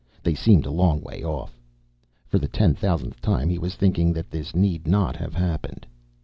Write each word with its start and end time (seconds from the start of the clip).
They 0.23 0.33
seemed 0.33 0.65
a 0.65 0.71
long 0.71 0.99
way 1.01 1.23
off. 1.23 1.55
For 2.25 2.39
the 2.39 2.47
ten 2.47 2.73
thousandth 2.73 3.21
time 3.21 3.49
he 3.49 3.59
was 3.59 3.75
thinking 3.75 4.13
that 4.13 4.31
this 4.31 4.55
need 4.55 4.87
not 4.87 5.15
have 5.17 5.35
happened. 5.35 5.85